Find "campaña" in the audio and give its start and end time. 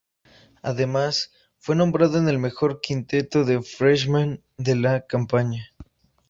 5.05-5.75